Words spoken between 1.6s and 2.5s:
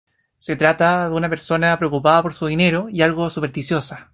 preocupada por su